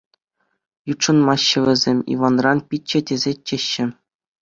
[0.91, 3.85] Ютшӑнмаҫҫӗ вӗсем Иванран, пичче тесе чӗҫҫӗ.